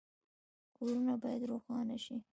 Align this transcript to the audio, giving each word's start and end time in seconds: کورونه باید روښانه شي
کورونه 0.75 1.13
باید 1.21 1.41
روښانه 1.51 1.97
شي 2.05 2.15